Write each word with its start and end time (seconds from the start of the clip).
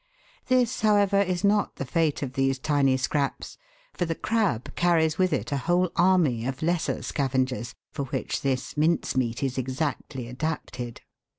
This, 0.47 0.81
however, 0.81 1.21
is 1.21 1.43
not 1.43 1.75
the 1.75 1.85
fate 1.85 2.23
of 2.23 2.33
these 2.33 2.57
tiny 2.57 2.97
scraps, 2.97 3.59
for 3.93 4.05
the 4.05 4.15
crab 4.15 4.73
carries 4.73 5.19
with 5.19 5.31
it 5.31 5.51
a 5.51 5.57
whole 5.57 5.91
army 5.95 6.43
of 6.45 6.63
lesser 6.63 7.03
scavengers, 7.03 7.75
for 7.91 8.05
which 8.05 8.41
this 8.41 8.75
mince 8.75 9.15
meat 9.15 9.43
is 9.43 9.59
exactly 9.59 10.27
adapted. 10.27 11.01